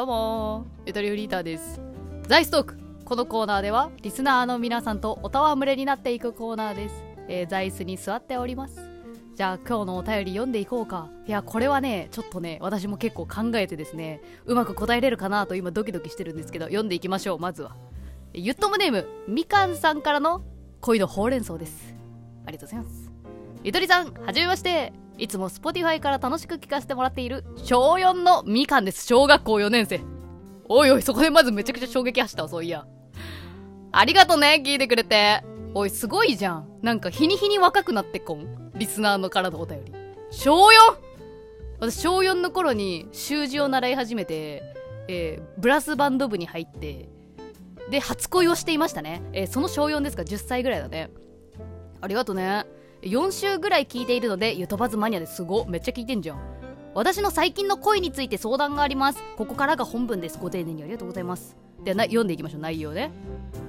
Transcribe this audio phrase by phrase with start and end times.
[0.00, 0.66] どうも。
[0.86, 1.78] ゆとりフリーターです。
[2.26, 2.78] ザイストーク。
[3.04, 8.80] このコーナーではリスナーの皆さんとお戯れになっていくコーナーです、えー、座椅子に座っております。
[9.34, 11.10] じゃあ今日のお便り読んでいこうか。
[11.26, 17.76] いやこれはねちょっとね私も結構考えてですねうまく答えれるかなと今ドキドキしてるんですけど読んでいきましょうまずは。
[18.32, 20.40] ゆっともネームみかんさんからの
[20.80, 21.94] 恋のほうれん草です。
[22.46, 23.12] ありがとうございます。
[23.64, 24.94] ゆとりさんはじめまして。
[25.20, 29.06] いつも Spotify から楽しく聞かせてもらっている小4のみかんです。
[29.06, 30.00] 小学校4年生。
[30.66, 32.86] おいおい、そこでまずめちゃくちゃ衝撃走ったわ、そういや。
[33.92, 35.44] ありがとね、聞いてくれて。
[35.74, 36.68] おい、すごいじゃん。
[36.80, 38.72] なんか日に日に若くなってこん。
[38.74, 39.92] リスナーのからのお便り。
[40.30, 40.70] 小 4!
[41.80, 44.62] 私、小4の頃に習字を習い始めて、
[45.06, 47.10] えー、ブラスバンド部に入って、
[47.90, 49.20] で、初恋をしていましたね。
[49.34, 51.10] えー、その小4ですか、10歳ぐらいだね。
[52.00, 52.64] ありがとね。
[53.02, 56.40] 4週ぐらい聞いているのでゆとばずマニアですごめっちゃ聞いてんじゃん。
[56.92, 59.22] 私の最近の恋について相談があります。
[59.36, 60.38] ここからが本文です。
[60.38, 61.56] ご丁寧にありがとうございます。
[61.84, 62.60] では読んでいきましょう。
[62.60, 63.10] 内容ね。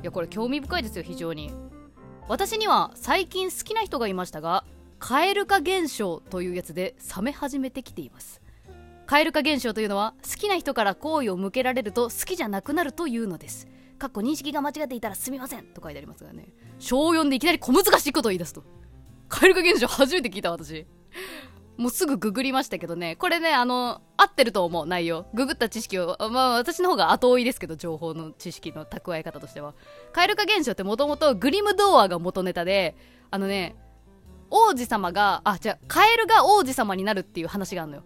[0.02, 1.52] いやこれ興味深いですよ非常に。
[2.28, 4.64] 私には最近好きな人がいましたが
[5.00, 8.42] 蛙化現象というやつで冷め始めてきています。
[9.08, 13.68] 蛙化現象というのは好きな人から好意を向けられると好きじゃなくなるというのです。
[13.98, 16.48] かっこ認識が間違っていたらすみませんと書いてありますがね。
[16.80, 18.64] 小4でいきなり小難しいことを言い出すと。
[19.40, 20.86] 蛙化現象初めて聞いた私。
[21.78, 23.16] もうすぐググりましたけどね。
[23.16, 25.26] これね、あの、合ってると思う、内容。
[25.34, 29.74] ググった知識を、まあ私の方が後追いですけど、情報の知識の蓄え方としては。
[30.14, 32.96] 蛙化現象ってもともとグリム童話が元ネタで、
[33.32, 33.76] あのね、
[34.52, 38.04] 王子様が、あ、じゃあ、カエルが王子様になるっていう話があるのよ。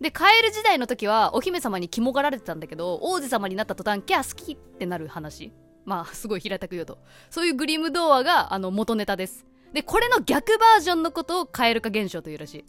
[0.00, 5.52] で、カエル時代の時はお姫様に肝がられてたんだけど、王子様になった途端、キャー好きってなる話。
[5.84, 6.98] まあ、すごい平たく言うと。
[7.30, 9.44] そういうグリム童話が、あの、元ネタです。
[9.74, 12.64] で、これの逆バージョンのことを蛙化現象というらしい。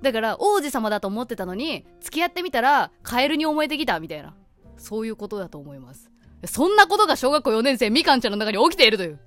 [0.00, 4.34] だから、王子様だと思ってたのに、付き合ってみたら、カエルに思えてきた、みたいな。
[4.76, 6.10] そういうことだと思います。
[6.46, 9.18] そんなことが小学校4年生みかんちゃんの中に起きているという。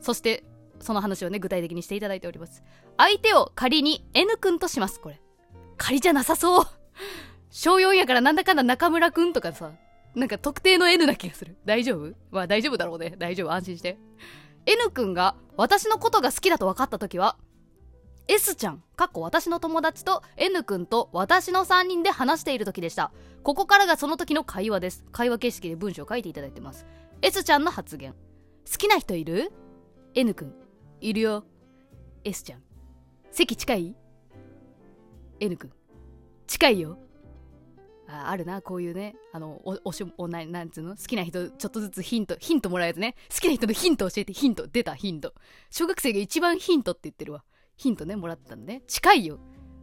[0.00, 0.44] そして、
[0.80, 2.62] その話をね、具体的にしていただいております。
[2.96, 5.20] 相手を仮に N 君とします、これ。
[5.76, 6.66] 仮じゃなさそう。
[7.50, 9.72] 小4やからなんだかんだ中村くんとかさ、
[10.14, 11.56] なんか特定の N な気がする。
[11.66, 12.14] 大丈夫？
[12.30, 13.14] まあ大丈夫だろうね。
[13.18, 13.52] 大丈夫？
[13.52, 13.98] 安心して。
[14.70, 17.38] N 君が私のことが好きだと分かった時は
[18.28, 23.10] S ちゃん、かっこ私の友達と N 君と私の3人で話している時でした。
[23.42, 25.06] ここからがその時の会話です。
[25.10, 26.84] 会話形式で文章を書いていただいてます。
[27.22, 28.12] S ちゃんの発言。
[28.70, 29.50] 好きな人いる
[30.14, 30.52] ?N 君。
[31.00, 31.44] いるよ。
[32.22, 32.62] S ちゃん。
[33.30, 33.96] 席近い
[35.40, 35.72] ?N 君。
[36.46, 36.98] 近いよ。
[38.10, 40.96] ああるな、こういうね、あの、お、おしおな、なんつうの？
[40.96, 43.14] 好きな人、ちょっとずつヒント、ヒントもらえずね。
[43.30, 45.34] 好きな人のヒント教えて、ヒント、出た、ヒント。
[45.70, 47.44] 小学生が一番ヒントって言ってるわ。
[47.76, 48.82] ヒントね、もらったんでね。
[48.86, 49.38] 近いよ。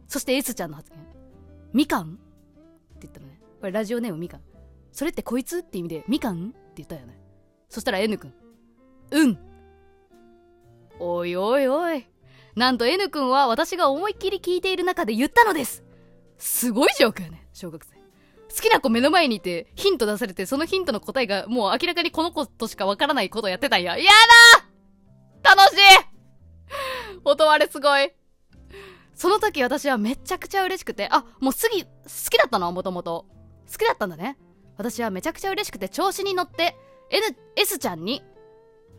[0.08, 1.00] そして S ちゃんの発言。
[1.72, 3.40] みかんって言ったのね。
[3.60, 4.40] これラジオネームみかん。
[4.90, 7.18] それってこいつって意味で、みかんって言ったよね。
[7.68, 8.32] そしたら N 君。
[9.12, 9.38] うん
[10.98, 12.06] おいおいおい。
[12.56, 15.84] なんと N 君は私が思いっきり聞いている中で言ったのです。
[16.38, 17.95] すごいジョークよね、小学生。
[18.56, 23.98] 好きな子目の前にいて、ヒント出されて、そのヒントの答えがもう明らかにこの子としかわからないことをやってたんや。
[23.98, 24.10] や
[25.44, 25.80] だ楽しい
[27.24, 28.12] 音割れすごい。
[29.14, 31.90] その時私はめちゃくちゃ嬉しくて、あ、もうすぎ、好
[32.30, 32.72] きだったの？
[32.72, 33.26] もともと。
[33.70, 34.38] 好きだったんだね。
[34.78, 36.76] 私はめちゃくちゃ嬉しくて調子に乗って、
[37.10, 38.22] N、S ちゃんに、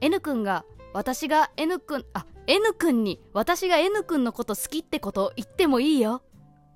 [0.01, 6.21] N 君が、私が N 君、あ、N 君に、私が N 君のこと好きってことを言ってもいいよ。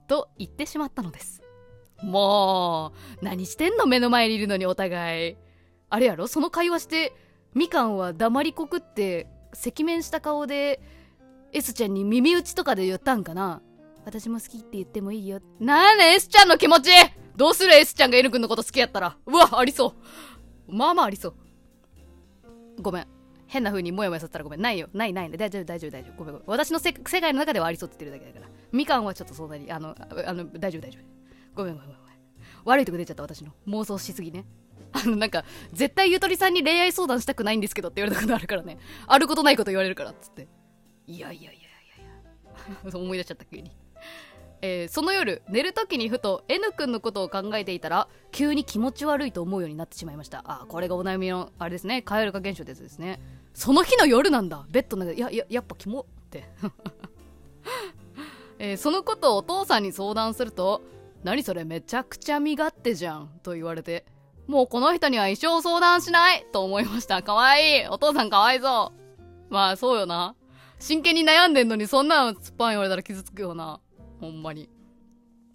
[0.08, 1.41] と言ってしまったのです。
[2.04, 5.38] もう、何してんの目の前にいるのにお互い。
[5.90, 6.28] あれやろ？
[6.28, 7.14] その会話して、
[7.54, 10.82] みかんは黙りこくって、赤面した顔で、
[11.54, 13.62] S ちゃんに耳打ちとかで言ったんかな？
[14.06, 15.42] 私も好きって言ってもいいよ。
[15.60, 16.90] なーね S ちゃんの気持ち？
[17.36, 19.18] どうする ?S ちゃんが N 君のこと好きやったら。
[19.26, 19.96] うわ、ありそ
[20.68, 20.74] う。
[20.74, 21.36] まあまあありそう。
[22.82, 23.08] ごめん。
[23.48, 24.62] 変な風にモヤモヤさせたらごめん。
[24.62, 24.88] ないよ。
[24.94, 25.30] ないない。
[25.30, 26.18] ね大丈夫、大丈夫、大丈夫。
[26.18, 26.48] ごめんごめん。
[26.48, 28.52] 私の世界の中ではありそうって言ってるだけだから。
[28.72, 29.94] みかんはちょっとそんなに、あの、
[30.26, 31.21] あの、大丈夫、大丈夫。
[31.56, 32.02] ごめんごめんごめん。
[32.66, 33.52] 悪いとこ出ちゃった私の。
[33.68, 34.46] 妄想しすぎね。
[34.94, 38.78] あの、なんか、絶対ゆとりさんに恋愛相談したくないんですけどって言われたことあるからね。
[39.08, 40.48] あることないこと言われるからっつって。
[41.08, 42.98] いやいやいやいやいや。
[43.00, 43.72] 思い出しちゃった急に。
[44.64, 50.44] えー、その夜、寝る時にふと N 君のことを考えていたら、急に気持ち悪いと思うようになってしまいました。
[50.46, 53.20] あ、これがお悩みの、あれですね、蛙化現象ですですね。
[53.56, 54.68] その日の夜なんだ。
[54.70, 56.44] ベッドの中で、いや、いや、やっぱキモって。
[58.60, 60.84] えー、そのことをお父さんに相談すると、
[61.24, 64.06] 何それめちゃくちゃ身勝手じゃんと言われて、
[64.48, 67.22] もうこの人には一生相談しないと思いました。
[67.24, 68.92] かわいいお父さんかわいそ
[69.50, 69.54] う。
[69.54, 70.36] まあそうよな。
[70.80, 73.80] 真剣に悩んでんのにそんなの突っぱん言われたら傷つくよな。
[74.20, 74.70] ほんまに。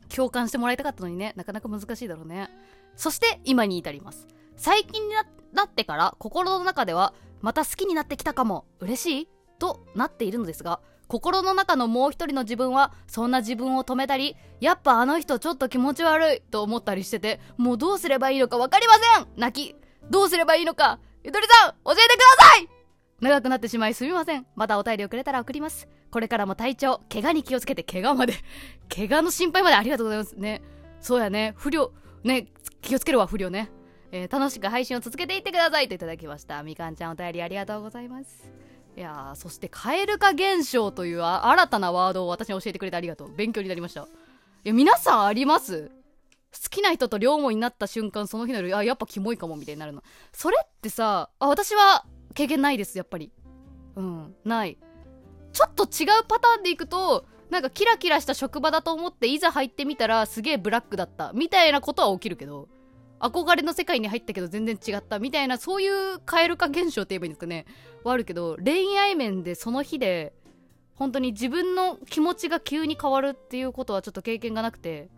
[0.08, 2.48] 共感してもらいたかったのにねなかなか難しいだろうね
[2.94, 5.14] そして今に至ります最近に
[5.52, 9.28] なってから心の中ではまた好きになってきたかも嬉しい？
[9.58, 19.26] となっているのですが心の中のもう一人の自分はそんな自分を止めたりやっぱあの人ちょっと気持ち悪いと思ったりしててもうどうすればいいのか分かりません。
[19.36, 19.76] 泣き
[20.10, 22.68] どうすればいいのかゆとりさん教えてください!
[23.20, 24.46] 長くなってしまいすみません。
[24.56, 25.88] またお便りをくれたら送ります。
[26.10, 28.34] これからも体調怪我に気をつけて怪我まで
[28.94, 30.62] 怪我の心配までありがとうございますね。
[31.00, 31.54] そうやね。
[31.56, 31.92] 不良
[32.24, 32.48] ね
[32.82, 33.70] 気をつけるわ不良ね。
[34.12, 36.62] えー、楽しく配信を続けていってくださいといただきました。
[36.62, 38.50] みかんちゃんお便りありがとうございます。
[38.96, 43.34] いやそして蛙化現象という新たなワードを私に教えてくれてありがとう。
[43.36, 44.02] 勉強になりました。
[44.02, 44.06] い
[44.64, 45.90] や皆さんあります？
[46.52, 50.02] 好きな人と両思いになった瞬間その日の夜あやっぱキモいかもみたいになるの。
[50.32, 53.30] それってさあ私は経験ないですやっぱり。
[53.96, 54.78] うんない。
[55.52, 62.68] ちょっと違うパターンでいくとなんかキラキラした職場だと思っていざ入ってみたらすげえブラックだったみたいなことは起きるけど
[63.20, 67.66] 憧れの世界に入ったけど全然違ったみたいなそういう蛙化現象って言えばいいんですかね。
[68.04, 70.32] はあるけど恋愛面でその日で
[70.94, 75.08] 本当に自分の気持ちが急に変わるっていうことはちょっと経験がなくて。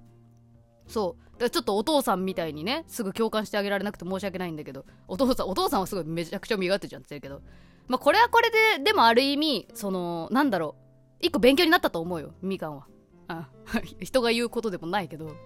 [0.87, 1.23] そう。
[1.33, 4.85] だからちょっとお父さんみたいにねすぐ共感してあげられなくて申し訳ないんだけど。
[5.07, 7.49] お父さんお父さんはすごいめちゃくちゃ身勝手じゃんって言ってるけど。
[7.87, 10.85] まあこれはこれででもある意味そのなんだろう。
[11.21, 12.87] 一個勉強になったと思うよみかんは。
[13.29, 13.49] あ
[14.01, 15.37] 人が言うことでもないけど。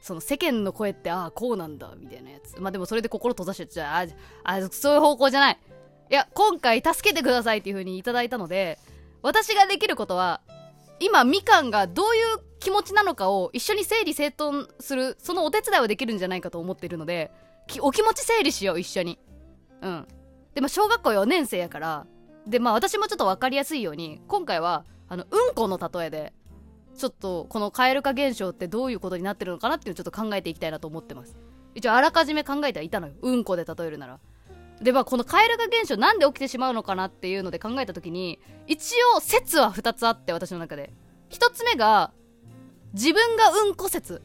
[0.00, 2.60] その世間の声ってああこうなんだみたいなやつ。
[2.60, 4.06] まあでもそれで心閉ざしてちゃあ
[4.44, 5.58] あそういう方向じゃない。
[6.10, 8.78] いや今回助けてくださいっていう風にいただいたので
[9.22, 10.40] 私ができることは
[10.98, 17.30] 今みかんがどういう気持ちなのかを一緒に整理整頓するそのお手伝いはできるんじゃないかと思っているので
[17.80, 19.18] お気持ち整理しよう一緒に。
[19.82, 20.08] うん。
[20.54, 22.06] でも小学校4年生やから
[22.46, 26.32] でまあ私もちょっと分かりやすいように今回はあのうんこの例えで
[27.00, 31.34] ちょっとこの蛙化現象ってどういうことになってるのかなっていうのをちょっと考えていきたいなと思ってます。
[31.74, 33.14] 一応あらかじめ考えてはいたのよ。
[33.22, 34.20] うんこで例えるなら。
[34.82, 40.92] でまあこの蛙化現象なんで起きてしまうのかなっていうので考えた時に一応説は2つあって私の中で。
[41.30, 42.12] 1つ目が
[42.92, 44.20] 自分がうんこ説。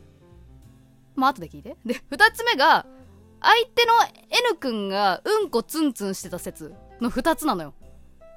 [1.16, 1.78] まあ後で聞いて。
[1.86, 2.86] で2つ目が
[3.42, 3.94] 相手の
[4.50, 7.74] N 君がうんこツンツンしてた説の2つなのよ。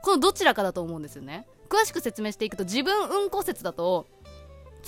[0.03, 1.49] このどちらかだと思うんですよね。
[1.69, 4.07] 詳しく説明していくと自分うんこ説だと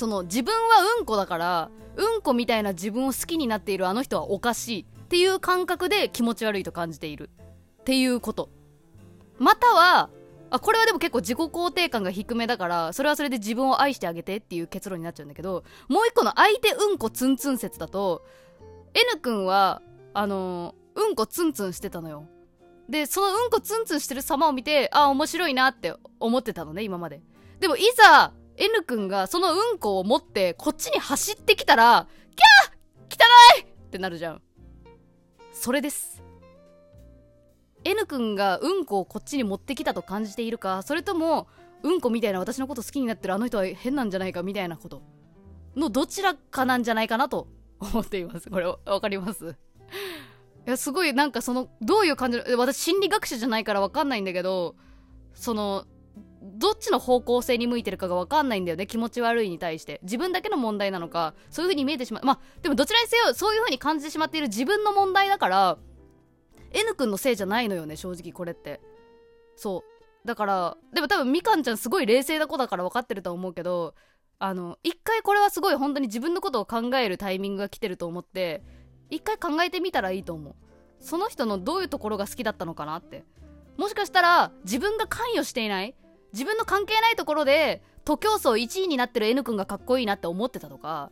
[0.01, 7.29] その自分はうんこだからうんこみたいな自分を好きになっているあの人はおかしいっていう感覚で気持ち悪いと感じている。
[7.81, 8.49] っていうこと。
[9.39, 10.09] または
[10.49, 18.25] あこれはでも結構自己肯定感が低めだからそれはそれで自分を愛してあげてっていう結論になっちゃうんだけどもう一個の相手うんこツンツン説だと
[18.95, 19.83] N 君は
[20.15, 22.27] あのー、うんこツンツンしてたのよ。
[22.89, 27.21] でそのうんこツンツンしてる様を見てあ面白いなって思ってたのね今まで。
[27.61, 33.25] でもいざ N 君がそのうんこを持ってこっちに走ってきたらキャー
[33.59, 34.43] 汚いってなるじゃん。
[35.53, 36.23] それです。
[37.85, 41.49] N 君がうんこをこっちに持ってきたと感じているかそれとも
[41.83, 45.03] うんこみたいな私のこと好きになってるあの人は変なんじゃないかみたいなこと。
[45.75, 47.49] のどちらかなんじゃないかなと
[47.79, 48.51] 思っています。
[48.51, 49.57] これわかります？
[50.67, 54.75] いやすごいなんかそのどういう感じの私心理学者じゃないからわかんないんだけど
[55.33, 55.87] その
[56.43, 58.87] どっちの方向性に向いてるかが分かんないんだよね。
[58.87, 60.01] 気持ち悪いに対して。
[60.03, 62.25] 自分だけの問題なのかそういう風に見えてしまう。
[62.25, 65.79] まあでもどちらにせよそういう風に感じてしまっている自分の問題だから
[66.73, 68.81] N 君のせいじゃないのよね正直これって。
[69.57, 69.85] そ
[70.25, 70.27] う。
[70.27, 73.95] だからでも多分みかんちゃんすごい冷静な子だから分かってると思うけど
[74.39, 78.63] あの一回これはすごい本当に自分のことを考えるタイミングが来てると思って
[79.09, 80.55] 一回考えてみたらいいと思う。
[81.01, 83.25] その人のどういうところが好きだったのかなって。
[83.81, 85.95] もしかしたら自分が関与していない
[86.35, 91.11] 自分の関係ないところで徒競走1位になってる N 君がかっこいいなって思ってたとか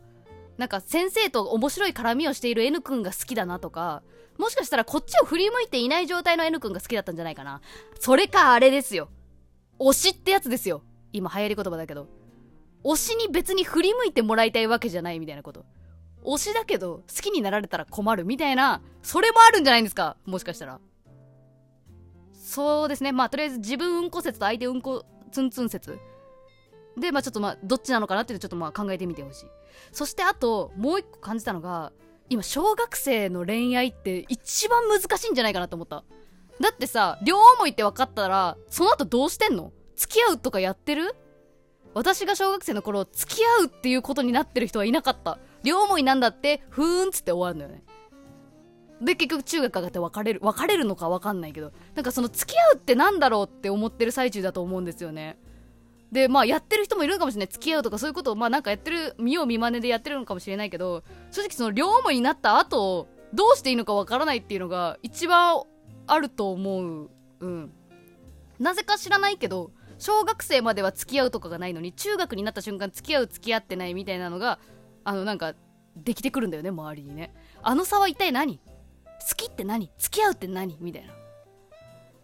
[0.59, 4.03] なんか先生と面白い絡みをしている N 君が好きだなとか
[4.37, 7.59] もしかしたらこっちを振り向いていない状態の N 君が好きだったんじゃないかな。
[7.99, 9.09] それかあれですよ。
[9.79, 10.83] 推しってやつですよ。
[11.11, 12.07] 今流行り言葉だけど。
[12.85, 15.65] 推しに別に振り向いてもらいたいわけじゃないみたいなこと。
[16.23, 20.15] 推しだけど好きになられたら困るみたいなそれもあるんじゃないんですか。
[20.25, 20.79] もしかしたら。
[22.49, 23.11] そうですね。
[23.11, 25.99] まあとりあえず自分うんこ説と相手うんこツンツン説。
[26.97, 29.45] でまあちょっとまあどっちなのかなっていうのちょっとまあ考えてみてほしい。
[29.91, 31.91] そしてあともう一個感じたのが
[32.27, 36.03] 今小学生の恋愛って一番難しいんじゃないかなと思った。
[36.59, 39.71] だってさ両思いって分かったらその後どうしてんの？
[39.95, 41.15] 付き合うとかやってる？
[41.93, 45.37] 私が小学生の頃付き合うっていうことになってる人はいなかった。
[45.63, 47.83] 両思いなんだってふーんっつって終わるのよね。
[49.01, 55.37] で結局中学上がって別れる別れるのか分かんないけどなんかその付き合うってなんだろうって思ってる最中だと思うんですよね。
[56.11, 57.47] でまあやってる人もいるのかもしれない。
[57.47, 65.61] 付き合うとかそういうことをまあなんかやってる見よう見まねでやってるのかもしれないけど正直その両思いになった後どうしていいのかわからないっていうのが一番
[66.07, 67.09] あると思う。
[67.39, 67.71] うん。
[68.59, 74.59] なぜか知らないけど小学生までは付き合うとかがないのに中学になった瞬間付き合う付き合ってないみたいなのが
[75.03, 75.53] あのなんか
[75.95, 77.33] できてくるんだよね周りにね。
[77.61, 78.59] あの差は一体何？
[79.27, 79.91] 好きって何？
[79.97, 80.77] 付き合うって何？
[80.79, 81.13] みたいな。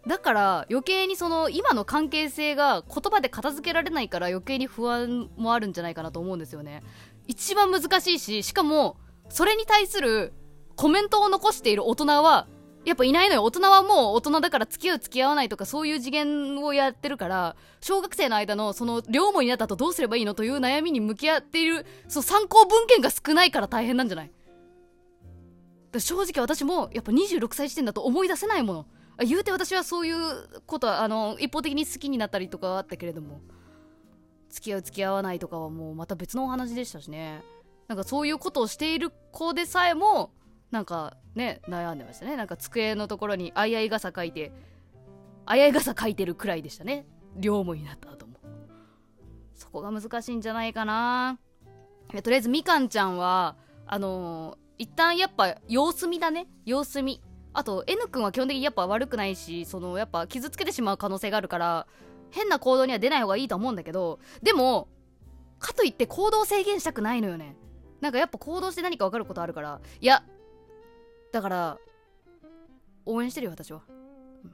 [0.07, 6.83] だから余計にその今の関係性が言葉で片付けられないから余計に不安もあるんじゃないかなと思うんですよね。
[7.27, 8.97] 一番難しいししかも
[9.29, 10.33] それに対する
[10.75, 12.47] コメントを残している大人は
[12.85, 13.43] やっぱいないのよ。
[13.43, 24.31] 大人はもう大人だから付き合う付き合わないとかそういう次元をやってるから小学生の間のその両思いになったとどうすればいいのという悩みに向き合っているそう参考文献が少ないから大変なんじゃない？
[25.99, 28.85] 正直私もやっぱ26歳時点だと思い出せないもの。
[29.23, 30.15] 言うて私はそういう
[30.65, 33.41] ことはあの一方的に好きになったりとかはあったけれども。
[34.55, 37.43] 付き合う付き合わないとかはもうまた別のお話でしたしね。
[37.89, 40.31] なんかそういうことをしている子でさえも
[40.71, 42.37] なんかね悩んでましたね。
[42.37, 44.53] なんか机のところにあいあい傘書いて
[45.45, 47.05] あいあい傘書いてるくらいでしたね。
[47.35, 48.39] 両思いになった後も。
[49.55, 51.37] そこが難しいんじゃないかな。
[52.23, 56.47] とりあえずみかんちゃんはあの、一旦やっぱ様子見だね。
[56.65, 57.21] 様子見。
[57.53, 61.87] あと N 君は基本的にやっぱ悪くないしそのやっぱ傷つけてしまう可能性があるから
[62.31, 64.89] 変な行動には出ない方がいいと思うんだけどでも
[65.59, 67.55] かといって行動制限したくないのよね。
[68.01, 69.79] なんかやっぱ行動して何か分かることあるから。
[70.01, 70.23] いや
[71.31, 71.77] だから
[73.05, 74.51] 応援してるよ私は、うん、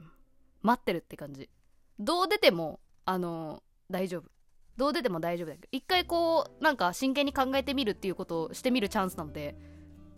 [0.62, 1.50] 待ってるって感じ。
[1.98, 4.30] どう出てもあの、大丈夫。
[4.76, 9.54] どう出ても大丈夫だけど一回こうなんか真剣に考えてみるっていうことをしてみるチャンスなので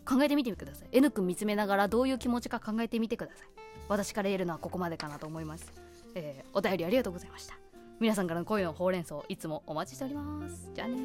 [0.05, 0.87] 考えてみてください。
[0.91, 3.47] N 君見つめながらどういう気持ちか考えてみてください。
[3.89, 5.71] 私から言えるのはここまでかなと思います、
[6.15, 7.55] えー、お便りありがとうございました。
[7.99, 10.69] 皆さんからの恋のほうれん草いつもお待ちしております。
[10.73, 10.97] じゃあね